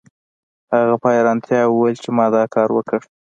[0.75, 2.99] هغه په حیرانتیا وویل چې ما دا کار وکړ